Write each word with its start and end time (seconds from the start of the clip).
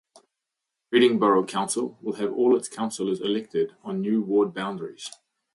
Reading 0.89 1.19
Borough 1.19 1.45
Council 1.45 1.99
will 2.01 2.13
have 2.13 2.33
all 2.33 2.55
its 2.57 2.67
councillors 2.67 3.21
elected 3.21 3.75
on 3.83 4.01
new 4.01 4.23
ward 4.23 4.51
boundaries. 4.51 5.11